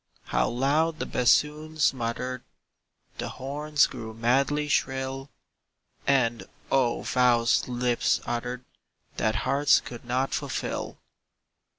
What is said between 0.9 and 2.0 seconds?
the bassoons